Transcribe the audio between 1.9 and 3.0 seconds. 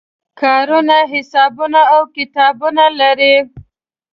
او کتابونه